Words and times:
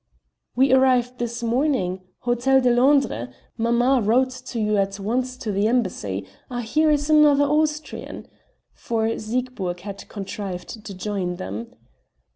"We 0.55 0.73
arrived 0.73 1.19
this 1.19 1.43
morning 1.43 2.01
Hotel 2.21 2.59
de 2.59 2.71
Londres 2.73 3.27
mamma 3.55 4.01
wrote 4.03 4.31
to 4.47 4.59
you 4.59 4.75
at 4.77 4.99
once 4.99 5.37
to 5.37 5.51
the 5.51 5.67
embassy... 5.67 6.25
Ah, 6.49 6.61
here 6.61 6.89
is 6.89 7.07
another 7.07 7.43
Austrian!" 7.45 8.27
for 8.73 9.05
Siegburg 9.19 9.81
had 9.81 10.09
contrived 10.09 10.83
to 10.85 10.95
join 10.95 11.35
them. 11.35 11.75